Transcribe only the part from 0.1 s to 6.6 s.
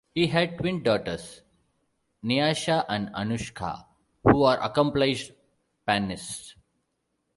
He had twin daughters, Niasha and Anuska, who are accomplished pannists.